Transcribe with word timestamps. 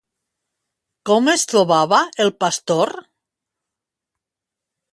Com 1.09 1.29
es 1.33 1.43
trobava 1.51 1.99
el 2.25 2.33
pastor? 2.45 2.93